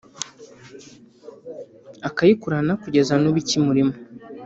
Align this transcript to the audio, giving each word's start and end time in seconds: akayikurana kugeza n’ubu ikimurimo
akayikurana 2.07 2.73
kugeza 2.83 3.13
n’ubu 3.17 3.37
ikimurimo 3.43 3.93